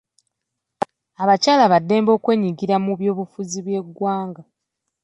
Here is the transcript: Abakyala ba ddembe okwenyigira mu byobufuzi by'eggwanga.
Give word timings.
Abakyala 1.21 1.63
ba 1.71 1.77
ddembe 1.83 2.11
okwenyigira 2.17 2.75
mu 2.85 2.91
byobufuzi 2.99 3.57
by'eggwanga. 3.65 4.41